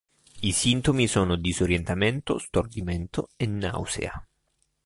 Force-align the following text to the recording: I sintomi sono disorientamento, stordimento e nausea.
I 0.39 0.51
sintomi 0.51 1.05
sono 1.05 1.35
disorientamento, 1.35 2.39
stordimento 2.39 3.29
e 3.37 3.45
nausea. 3.45 4.27